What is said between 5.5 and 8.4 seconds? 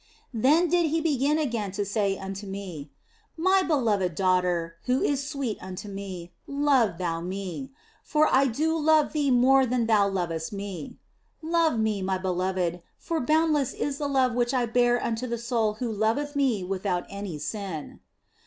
unto Me, love thou Me, for